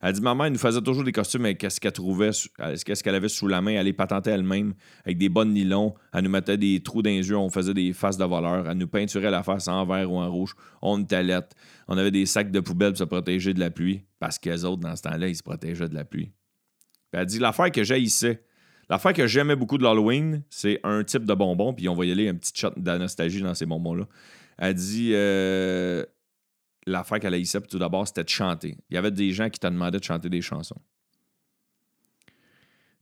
[0.00, 3.14] Elle dit Maman, elle nous faisait toujours des costumes avec ce qu'elle trouvait, ce qu'elle
[3.14, 3.72] avait sous la main.
[3.72, 5.94] Elle les patentait elle-même avec des bonnes nylons.
[6.12, 7.40] Elle nous mettait des trous dans.
[7.40, 8.68] On faisait des faces de voleurs.
[8.68, 10.54] Elle nous peinturait la face en vert ou en rouge.
[10.82, 11.22] On était
[11.88, 14.82] On avait des sacs de poubelle pour se protéger de la pluie parce qu'elles autres,
[14.82, 16.32] dans ce temps-là, ils se protégeaient de la pluie.
[17.12, 18.44] elle dit L'affaire que j'haïssais,
[18.88, 21.74] l'affaire que j'aimais beaucoup de l'Halloween, c'est un type de bonbon.
[21.74, 24.06] Puis on va y aller un petit shot d'anastalgie dans ces bonbons-là.
[24.58, 25.10] Elle dit.
[25.14, 26.04] Euh,
[26.90, 28.76] l'affaire qu'elle haïssait, tout d'abord, c'était de chanter.
[28.90, 30.80] Il y avait des gens qui te demandaient de chanter des chansons.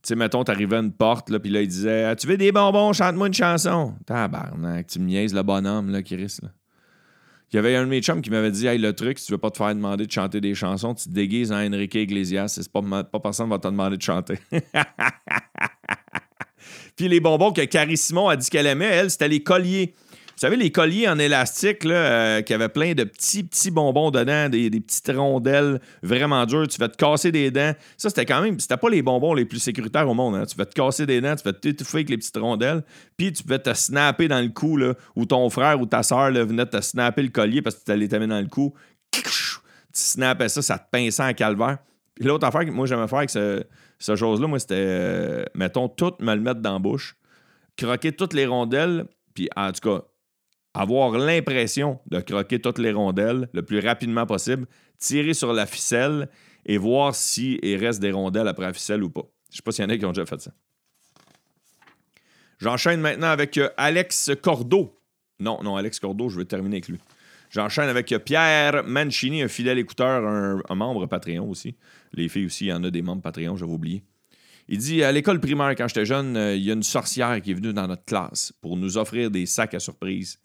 [0.03, 2.51] Tu sais, mettons, t'arrivais à une porte, là, puis là, il disait Tu veux des
[2.51, 3.95] bonbons, chante-moi une chanson.
[4.05, 6.37] Tabarnak, tu me niaises le bonhomme, là, Chris.
[6.41, 6.49] Là.
[7.51, 9.31] Il y avait un de mes chums qui m'avait dit Hey, le truc, si tu
[9.31, 12.49] veux pas te faire demander de chanter des chansons, tu te déguises en Enrique Iglesias.
[12.49, 14.37] C'est pas, pas personne va te demander de chanter.
[16.95, 19.93] Puis les bonbons que Carrie Simon a dit qu'elle aimait, elle, c'était les colliers.
[20.37, 24.11] Vous savez, les colliers en élastique là, euh, qui avaient plein de petits, petits bonbons
[24.11, 26.67] dedans, des, petites rondelles vraiment dures.
[26.67, 27.73] Tu vas te casser des dents.
[27.97, 30.35] Ça, c'était quand même, c'était pas les bonbons les plus sécuritaires au monde.
[30.35, 30.45] Hein.
[30.45, 32.83] Tu vas te casser des dents, tu vas t'étouffer avec les petites rondelles,
[33.17, 36.31] puis tu vas te snapper dans le cou, là, ou ton frère ou ta soeur
[36.31, 38.75] venait te snapper le collier parce que tu allais t'amener dans le cou.
[39.11, 39.23] Tu
[39.91, 41.79] snappais ça, ça te pinçait en calvaire.
[42.13, 43.65] Puis l'autre affaire que moi j'aimais faire avec ce,
[43.99, 47.15] chose-là, moi, c'était, euh, mettons, tout me le mettre dans la bouche,
[47.75, 50.03] croquer toutes les rondelles, puis en tout cas,
[50.77, 54.67] avoir l'impression de croquer toutes les rondelles le plus rapidement possible,
[54.99, 56.29] tirer sur la ficelle
[56.65, 59.23] et voir s'il reste des rondelles après la ficelle ou pas.
[59.49, 60.51] Je ne sais pas s'il y en a qui ont déjà fait ça.
[62.59, 64.99] J'enchaîne maintenant avec euh, Alex Cordeau.
[65.39, 66.99] Non, non, Alex Cordeau, je vais terminer avec lui.
[67.49, 71.75] J'enchaîne avec euh, Pierre Mancini, un fidèle écouteur, un, membre Patreon aussi.
[72.13, 74.03] Les filles aussi, il y en a des membres Patreon, j'avais oublié.
[74.67, 77.51] Il dit À l'école primaire, quand j'étais jeune, euh, il y a une sorcière qui
[77.51, 80.39] est venue dans notre classe pour nous offrir des sacs à surprise.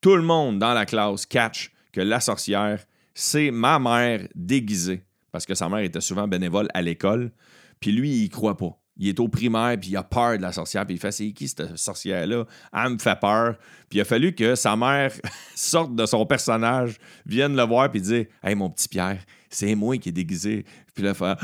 [0.00, 5.02] Tout le monde dans la classe catch que la sorcière, c'est ma mère déguisée.
[5.32, 7.32] Parce que sa mère était souvent bénévole à l'école.
[7.80, 8.78] Puis lui, il croit pas.
[8.98, 11.30] Il est au primaire, puis il a peur de la sorcière, puis il fait C'est
[11.32, 12.46] qui cette sorcière-là?
[12.72, 13.56] Elle me fait peur.
[13.90, 15.12] Puis il a fallu que sa mère
[15.54, 19.98] sorte de son personnage, vienne le voir, puis dire Hey, mon petit Pierre, c'est moi
[19.98, 20.64] qui est déguisé.
[20.94, 21.36] Puis là, il fait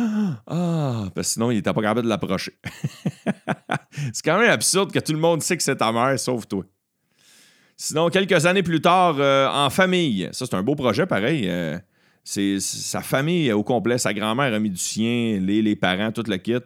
[0.46, 2.52] Ah, parce que sinon, il n'était pas capable de l'approcher.
[4.12, 6.64] c'est quand même absurde que tout le monde sait que c'est ta mère, sauf toi.
[7.84, 11.48] Sinon, quelques années plus tard, euh, en famille, ça c'est un beau projet pareil.
[11.48, 11.76] Euh,
[12.22, 16.38] c'est sa famille au complet, sa grand-mère a mis du sien, les, parents, toute la
[16.38, 16.60] kit.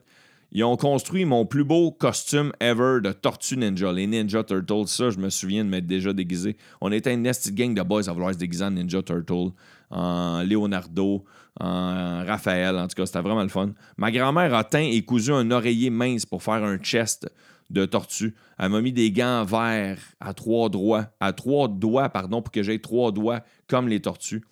[0.52, 4.88] Ils ont construit mon plus beau costume ever de Tortue Ninja, les Ninja Turtles.
[4.88, 6.58] Ça, je me souviens de m'être déjà déguisé.
[6.82, 9.52] On était une nested gang de boys à vouloir se déguiser en Ninja Turtle,
[9.88, 11.24] en Leonardo,
[11.58, 12.76] en Raphaël.
[12.76, 13.70] En tout cas, c'était vraiment le fun.
[13.96, 17.26] Ma grand-mère a teint et cousu un oreiller mince pour faire un chest
[17.70, 18.34] de tortue.
[18.58, 22.62] Elle m'a mis des gants verts à trois doigts, à trois doigts, pardon, pour que
[22.62, 24.42] j'aie trois doigts comme les tortues.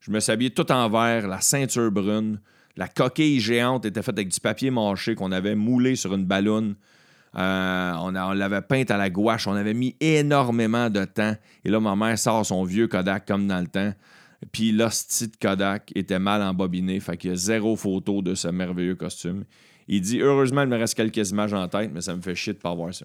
[0.00, 2.40] Je me suis habillé tout en vert, la ceinture brune.
[2.76, 6.74] La coquille géante était faite avec du papier mâché qu'on avait moulé sur une ballonne.
[7.36, 9.46] Euh, on, l'avait peinte à la gouache.
[9.46, 11.34] On avait mis énormément de temps.
[11.64, 13.92] Et là, ma mère sort son vieux Kodak comme dans le temps.
[14.52, 17.00] Puis l'hostie Kodak était mal embobiné.
[17.00, 19.44] Fait qu'il y a zéro photo de ce merveilleux costume.
[19.88, 22.52] Il dit Heureusement, il me reste quelques images en tête, mais ça me fait chier
[22.52, 23.04] de pas voir ça.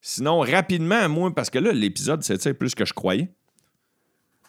[0.00, 3.28] Sinon, rapidement, moi, parce que là, l'épisode, c'est plus que je croyais.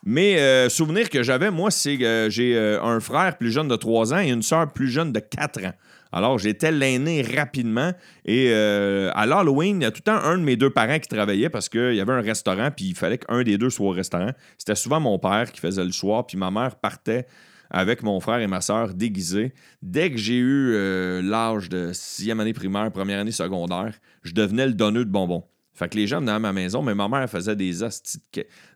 [0.06, 3.76] Mais euh, souvenir que j'avais, moi, c'est que j'ai euh, un frère plus jeune de
[3.76, 5.74] 3 ans et une soeur plus jeune de 4 ans.
[6.12, 7.92] Alors, j'étais l'aîné rapidement.
[8.26, 11.00] Et euh, à l'Halloween, il y a tout le temps un de mes deux parents
[11.00, 13.88] qui travaillait parce qu'il y avait un restaurant, puis il fallait qu'un des deux soit
[13.88, 14.32] au restaurant.
[14.58, 17.28] C'était souvent mon père qui faisait le soir, puis ma mère partait
[17.70, 19.54] avec mon frère et ma soeur déguisés.
[19.82, 24.68] Dès que j'ai eu euh, l'âge de sixième année primaire, première année secondaire, je devenais
[24.68, 25.44] le donneur de bonbons.
[25.78, 28.20] Fait que les gens venaient à ma maison, mais ma mère faisait des hosties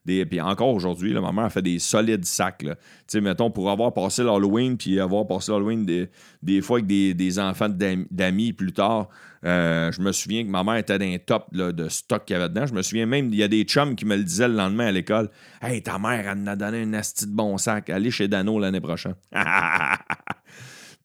[0.06, 2.60] des Puis encore aujourd'hui, ma mère fait des solides sacs.
[2.60, 2.76] Tu
[3.08, 6.10] sais, mettons, pour avoir passé l'Halloween, puis avoir passé l'Halloween des,
[6.44, 9.10] des fois avec des, enfants d'amis plus tard,
[9.44, 12.38] euh, je me souviens que ma mère était dans un top de stock qu'il y
[12.38, 12.68] avait dedans.
[12.68, 14.86] Je me souviens même, il y a des chums qui me le disaient le lendemain
[14.86, 15.32] à l'école.
[15.60, 17.90] Hey, ta mère, elle nous a donné un asti de bon sac.
[17.90, 19.16] Allez chez Dano l'année prochaine.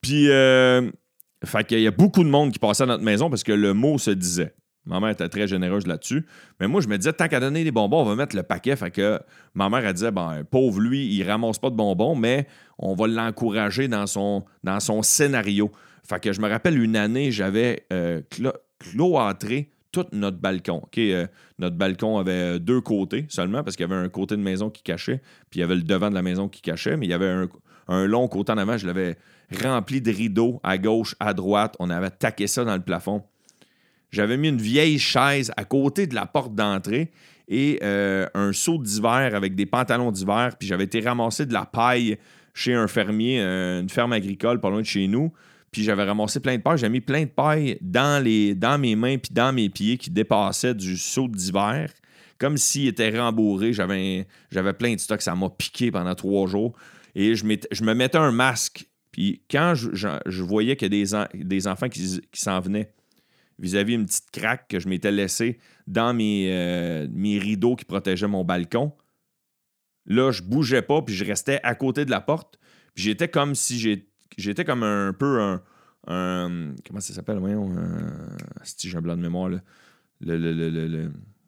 [0.03, 0.91] puis, euh,
[1.43, 3.73] fait qu'il y a beaucoup de monde qui passait à notre maison parce que le
[3.73, 4.55] mot se disait.
[4.87, 6.25] Ma mère était très généreuse là-dessus.
[6.61, 8.77] Mais moi, je me disais, tant qu'à donner des bonbons, on va mettre le paquet.
[8.77, 9.19] Fait que
[9.55, 12.47] ma mère, elle disait, ben, pauvre lui, il ramasse pas de bonbons, mais
[12.79, 14.45] on va l'encourager dans son,
[15.03, 15.71] scénario.
[16.09, 20.83] Fait que je me rappelle une année, j'avais euh, tout notre balcon.
[20.99, 21.27] Euh,
[21.59, 24.83] notre balcon avait deux côtés seulement, parce qu'il y avait un côté de maison qui
[24.83, 25.21] cachait,
[25.51, 27.49] puis il y avait le devant de la maison qui cachait, mais il y avait
[27.89, 28.77] un long côté en avant.
[28.77, 29.17] Je l'avais
[29.63, 31.77] rempli de rideaux à gauche, à droite.
[31.79, 33.23] On avait taqué ça dans le plafond.
[34.17, 37.11] J'avais mis une vieille chaise à côté de la porte d'entrée
[37.49, 40.57] et euh, un seau d'hiver avec des pantalons d'hiver.
[40.59, 42.17] Puis j'avais été ramasser de la paille
[42.55, 45.35] chez un fermier, euh, une ferme agricole pas loin de chez nous.
[45.71, 46.79] Puis j'avais ramassé plein de paille.
[46.79, 50.09] J'ai mis plein de paille dans, les, dans mes mains puis dans mes pieds qui
[50.09, 51.93] dépassaient du seau d'hiver.
[52.39, 53.75] Comme s'il était rembourré.
[53.75, 55.21] J'avais, j'avais plein de stock.
[55.21, 56.73] Ça m'a piqué pendant trois jours.
[57.15, 58.87] Et je, je me mettais un masque.
[59.13, 62.91] Puis quand je, voyais qu'il y a des, des enfants qui, qui s'en venaient,
[63.59, 68.29] vis-à-vis une petite craque que je m'étais laissée dans mes, euh, mes rideaux qui protégeaient
[68.29, 68.93] mon balcon.
[70.07, 72.59] Là, je bougeais pas, puis je restais à côté de la porte.
[72.95, 74.05] Puis j'étais comme si
[74.37, 75.63] j'étais comme un peu un.
[76.87, 77.75] comment ça s'appelle, voyons?
[78.63, 79.61] si j'ai un blanc de mémoire, là.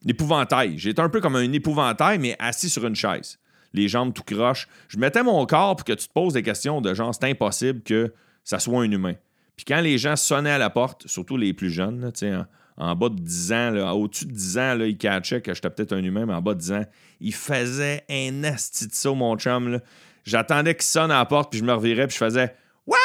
[0.05, 0.79] L'épouvantail.
[0.79, 3.39] J'étais un peu comme un épouvantail, mais assis sur une chaise.
[3.73, 4.69] Les jambes tout croches.
[4.89, 7.83] Je mettais mon corps pour que tu te poses des questions de genre, c'est impossible
[7.83, 8.13] que
[8.45, 9.15] ça soit un humain.
[9.59, 12.45] Puis quand les gens sonnaient à la porte, surtout les plus jeunes, en,
[12.77, 15.95] en, bas de 10 ans, au-dessus de 10 ans, là, ils catchaient que j'étais peut-être
[15.95, 16.85] un humain, mais en bas de 10 ans,
[17.21, 19.81] ils faisaient un asti de ça, mon chum.
[20.25, 22.55] J'attendais qu'ils sonnent à la porte, puis je me revirais, puis je faisais
[22.87, 22.97] Wouah!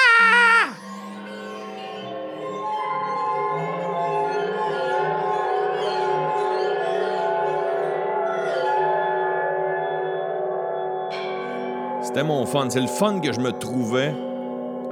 [12.04, 12.70] C'était mon fun.
[12.70, 14.14] C'est le fun que je me trouvais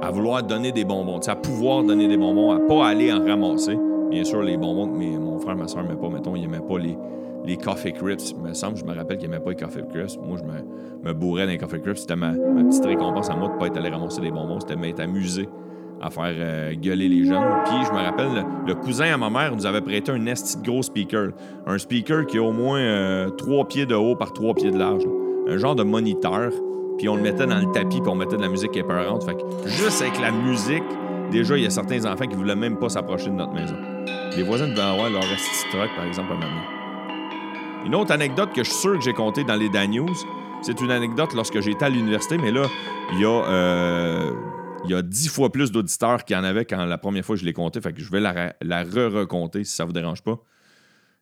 [0.02, 3.78] à vouloir donner des bonbons, à pouvoir donner des bonbons, à pas aller en ramasser.
[4.10, 6.78] Bien sûr, les bonbons que mon frère, ma soeur n'aimaient pas, mettons, ils n'aimaient pas
[6.78, 6.98] les,
[7.44, 8.32] les Coffee Crips.
[8.36, 10.18] Il me semble, je me rappelle qu'ils n'aimaient pas les Coffee Crips.
[10.20, 11.98] Moi, je me, me bourrais dans les Coffee Crips.
[11.98, 14.58] C'était ma, petite récompense à moi de ne pas être allé ramasser des bonbons.
[14.58, 15.48] C'était m'être amusé
[16.00, 17.44] à faire euh, gueuler les jeunes.
[17.64, 20.64] Puis, je me rappelle, le, cousin à ma mère nous avait prêté un esti de
[20.64, 21.28] gros speaker.
[21.64, 24.78] Un speaker qui a au moins euh, trois pieds de haut par trois pieds de
[24.78, 25.04] large.
[25.48, 26.50] Un genre de moniteur
[26.98, 29.24] puis on le mettait dans le tapis, puis on mettait de la musique épeurante.
[29.24, 30.84] Fait que juste avec la musique,
[31.30, 33.76] déjà, il y a certains enfants qui voulaient même pas s'approcher de notre maison.
[34.36, 37.84] Les voisins devaient avoir leur esti truck, par exemple, à maintenant.
[37.84, 40.14] Une autre anecdote que je suis sûr que j'ai contée dans les Dan News,
[40.62, 42.66] c'est une anecdote lorsque j'étais à l'université, mais là,
[43.12, 44.30] il y a, euh,
[44.84, 47.34] il y a dix fois plus d'auditeurs qu'il y en avait quand la première fois
[47.34, 47.80] que je l'ai compté.
[47.80, 50.38] Fait que je vais la, re-recompter si ça vous dérange pas.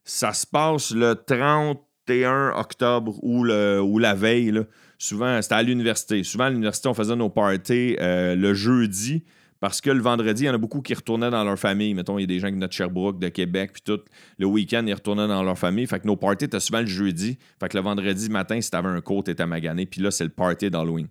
[0.05, 4.51] Ça se passe le 31 octobre ou, le, ou la veille.
[4.51, 4.63] Là
[5.01, 6.23] souvent, c'était à l'université.
[6.23, 9.25] Souvent, à l'université, on faisait nos parties euh, le jeudi
[9.59, 11.93] parce que le vendredi, il y en a beaucoup qui retournaient dans leur famille.
[11.93, 14.01] Mettons, il y a des gens qui venaient de Sherbrooke, de Québec, puis tout.
[14.39, 15.87] Le week-end, ils retournaient dans leur famille.
[15.87, 17.39] Fait que nos parties étaient souvent le jeudi.
[17.59, 19.85] Fait que le vendredi matin, si t'avais un cours, t'étais magané.
[19.85, 21.09] Puis là, c'est le party d'Halloween.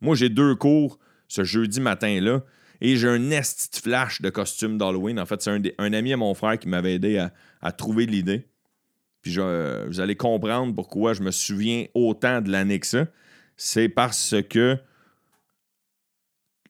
[0.00, 2.42] Moi, j'ai deux cours ce jeudi matin-là.
[2.80, 5.18] Et j'ai un esti flash de costume d'Halloween.
[5.18, 8.46] En fait, c'est un, ami à mon frère qui m'avait aidé à, à trouver l'idée.
[9.22, 13.06] Puis vous allez comprendre pourquoi je me souviens autant de l'année que ça.
[13.56, 14.78] C'est parce que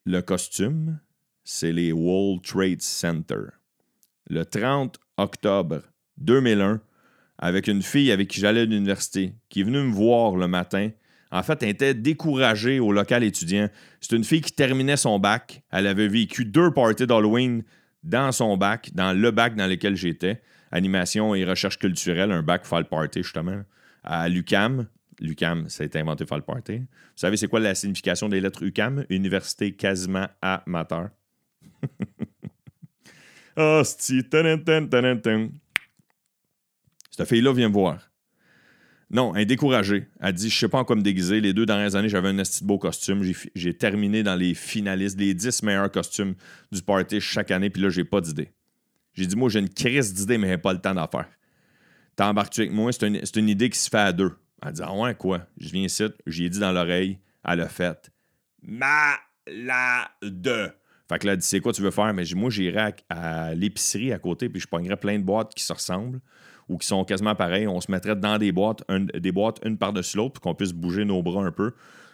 [0.04, 0.98] le costume,
[1.44, 3.42] c'est les World Trade Center.
[4.28, 5.82] Le 30 octobre
[6.18, 6.80] 2001,
[7.38, 10.90] avec une fille avec qui j'allais à l'université, qui est venue me voir le matin.
[11.30, 13.68] En fait, elle était découragée au local étudiant.
[14.00, 15.62] C'est une fille qui terminait son bac.
[15.70, 17.62] Elle avait vécu deux parties d'Halloween
[18.02, 22.64] dans son bac, dans le bac dans lequel j'étais animation et recherche culturelle, un bac
[22.64, 23.62] Fall Party, justement,
[24.04, 24.87] à l'UCAM.
[25.20, 26.78] L'UCAM, ça a été inventé Fall Party.
[26.78, 29.04] Vous savez, c'est quoi la signification des lettres UCAM?
[29.11, 31.11] Université quasiment amateur.
[33.56, 34.30] Ah, Cette
[37.28, 38.11] fille-là vient me voir.
[39.11, 40.06] Non, elle est découragée.
[40.20, 41.40] Elle dit Je sais pas en quoi me déguiser.
[41.40, 43.28] Les deux dernières années, j'avais un esti beau costume.
[43.54, 46.35] J'ai terminé dans les finalistes, les 10 meilleurs costumes
[46.70, 48.52] du party chaque année, puis là, j'ai pas d'idée.
[49.14, 51.29] J'ai dit, moi, j'ai une crise d'idée, mais j'ai pas le temps d'en faire.
[52.16, 52.92] T'embarques-tu avec moi?
[52.92, 54.33] C'est une, une, idée qui se fait à deux.
[54.62, 55.46] Elle dit, ah ouais, quoi?
[55.59, 58.11] Je viens ici, j'y ai dit dans l'oreille, elle a fait.
[58.62, 59.01] Malade!
[61.09, 62.12] Fait que là, elle dit, c'est quoi tu veux faire?
[62.14, 65.73] Mais moi, j'irai à, l'épicerie à côté, puis je pognerais plein de boîtes qui se
[65.73, 66.20] ressemblent
[66.68, 67.66] ou qui sont quasiment pareilles.
[67.66, 71.05] On se mettrait dans des boîtes, des boîtes une par-dessus l'autre, pour qu'on puisse bouger
[71.05, 71.73] nos bras un peu.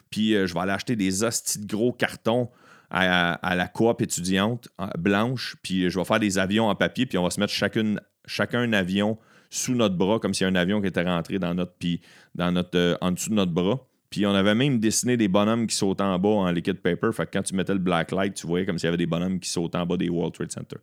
[0.09, 2.49] Puis euh, je vais aller acheter des hosties de gros cartons
[2.91, 4.69] à, la coop étudiante
[4.99, 8.01] blanche, puis je vais faire des avions en papier, puis on va se mettre chacune,
[8.27, 9.19] chacun un avion
[9.51, 12.01] sous notre bras, comme a un avion qui était rentré dans notre, puis
[12.35, 13.87] dans notre, euh, en dessous de notre bras.
[14.11, 17.11] Puis on avait même dessiné des bonhommes qui sautaient en bas en liquid paper.
[17.13, 19.07] Fait que quand tu mettais le black light, tu voyais comme s'il y avait des
[19.07, 20.77] bonhommes qui sautaient en bas des World Trade Center.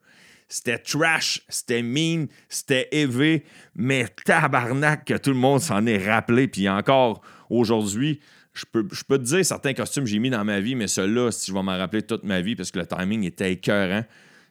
[0.49, 3.45] C'était trash, c'était mean, c'était élevé,
[3.75, 6.47] mais tabarnak que tout le monde s'en est rappelé.
[6.47, 8.19] Puis encore aujourd'hui,
[8.53, 11.47] je peux, te dire certains costumes que j'ai mis dans ma vie, mais ceux-là, si
[11.49, 14.03] je vais m'en rappeler toute ma vie, parce que le timing était écœurant.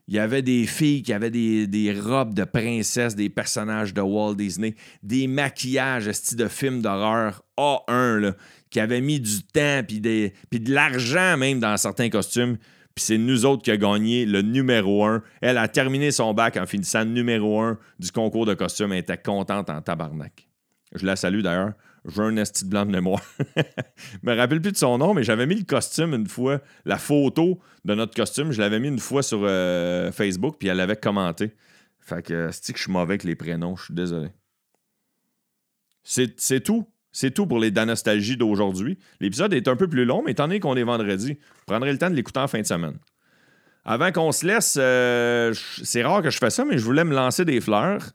[0.09, 4.34] Il y avait des filles qui avaient des, robes de princesse, des personnages de Walt
[4.34, 8.34] Disney, des maquillages style de films d'horreur A1,
[8.70, 12.57] qui avaient mis du temps puis de l'argent même dans certains costumes.
[12.94, 15.22] Puis c'est nous autres qui a gagné le numéro un.
[15.40, 18.92] Elle a terminé son bac en finissant numéro un du concours de costumes.
[18.92, 20.48] Elle était contente en tabarnak.
[20.94, 21.72] Je la salue d'ailleurs.
[22.09, 23.22] J'ai un esti de blanc de mémoire.
[23.57, 26.98] je me rappelle plus de son nom, mais j'avais mis le costume une fois, la
[26.98, 30.96] photo de notre costume, je l'avais mis une fois sur euh, Facebook, puis elle avait
[30.96, 31.53] commenté.
[32.00, 34.28] Fait que c'est que je suis mauvais avec les prénoms, je suis désolé.
[36.03, 36.88] C'est tout.
[37.12, 38.98] C'est tout pour les Danostalgies d'aujourd'hui.
[39.20, 41.98] L'épisode est un peu plus long, mais étant donné qu'on est vendredi, je prendrai le
[41.98, 42.96] temps de l'écouter en fin de semaine.
[43.84, 47.14] Avant qu'on se laisse, euh, c'est rare que je fasse ça, mais je voulais me
[47.14, 48.12] lancer des fleurs.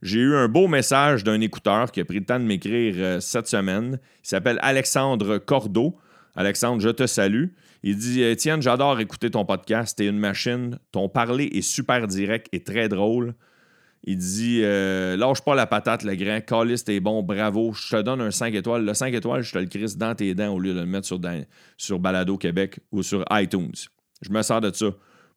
[0.00, 3.20] J'ai eu un beau message d'un écouteur qui a pris le temps de m'écrire euh,
[3.20, 3.98] cette semaine.
[4.24, 5.96] Il s'appelle Alexandre Cordeau.
[6.36, 7.46] Alexandre, je te salue.
[7.82, 9.98] Il dit Étienne, j'adore écouter ton podcast.
[9.98, 10.78] T'es une machine.
[10.92, 13.34] Ton parler est super direct et très drôle.
[14.04, 16.40] Il dit euh, Lâche pas la patate, le grand.
[16.40, 17.72] Callis, t'es bon, bravo.
[17.72, 18.84] Je te donne un 5 étoiles.
[18.84, 21.08] Le 5 étoiles, je te le crisse dans tes dents au lieu de le mettre
[21.08, 21.20] sur,
[21.76, 23.74] sur Balado Québec ou sur iTunes.
[24.22, 24.86] Je me sers de ça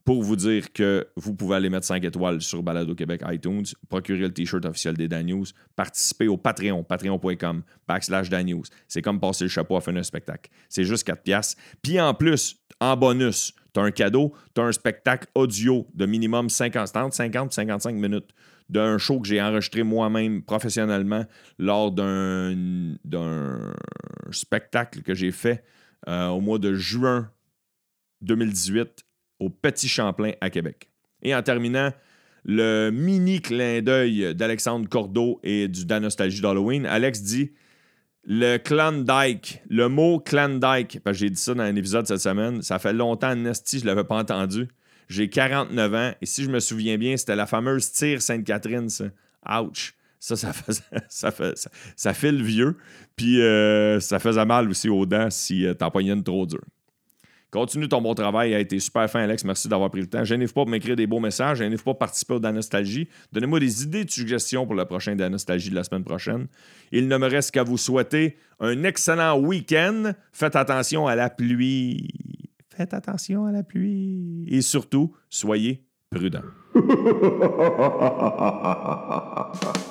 [0.03, 4.21] pour vous dire que vous pouvez aller mettre 5 étoiles sur Balado Québec iTunes, procurer
[4.21, 5.45] le t-shirt officiel des Dan News,
[5.75, 8.63] participer au Patreon, patreon.com, backslash Dan News.
[8.87, 10.49] C'est comme passer le chapeau à fin d'un spectacle.
[10.69, 11.61] C'est juste 4 piastres.
[11.81, 16.05] Puis en plus, en bonus, tu as un cadeau, tu as un spectacle audio de
[16.05, 18.29] minimum 50, 50, 55 minutes
[18.69, 21.25] d'un show que j'ai enregistré moi-même professionnellement
[21.59, 22.55] lors d'un
[24.31, 25.63] spectacle que j'ai fait
[26.07, 27.29] euh, au mois de juin
[28.21, 29.03] 2018
[29.41, 30.89] au Petit Champlain à Québec.
[31.23, 31.91] Et en terminant,
[32.45, 36.85] le mini clin d'œil d'Alexandre Cordeau et du Danostalgie d'Halloween.
[36.85, 37.51] Alex dit
[38.23, 38.57] le
[39.03, 42.77] Dyke, le mot Klondike, parce que j'ai dit ça dans un épisode cette semaine, ça
[42.79, 44.67] fait longtemps, Nesty, je ne l'avais pas entendu.
[45.09, 49.05] J'ai 49 ans, et si je me souviens bien, c'était la fameuse tire Sainte-Catherine, ça.
[49.49, 49.95] Ouch!
[50.19, 51.57] Ça, ça fait,
[51.95, 52.77] ça, fait, le vieux.
[53.15, 56.61] Puis euh, ça faisait mal aussi aux dents si euh, une trop dure.
[57.51, 59.43] Continue ton bon travail, a été super fin, Alex.
[59.43, 60.23] Merci d'avoir pris le temps.
[60.23, 61.57] Gênez-vous pas pour m'écrire des beaux messages.
[61.57, 63.09] Gênez-vous pas pour participer au Danostalgie.
[63.33, 66.47] Donnez-moi des idées de suggestions pour le prochain Danostalgie de la semaine prochaine.
[66.93, 70.13] Il ne me reste qu'à vous souhaiter un excellent week-end.
[70.31, 72.07] Faites attention à la pluie.
[72.69, 74.45] Faites attention à la pluie.
[74.47, 76.39] Et surtout, soyez prudents.